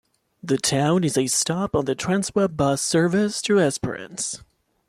The 0.41 0.57
town 0.57 1.03
is 1.03 1.15
a 1.15 1.27
stop 1.27 1.75
on 1.75 1.85
the 1.85 1.95
Transwa 1.95 2.47
bus 2.47 2.81
service 2.81 3.39
to 3.43 3.59
Esperance. 3.59 4.43